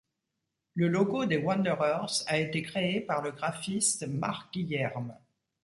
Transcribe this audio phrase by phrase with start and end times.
[0.73, 5.15] Le logo des Wanderers a été créé par le graphiste Mark Guilherme.